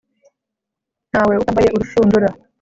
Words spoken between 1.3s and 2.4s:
utambaye urushundura,